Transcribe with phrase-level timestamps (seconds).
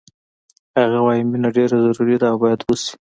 [0.79, 2.91] هغه وایی مینه ډېره ضروري ده او باید وشي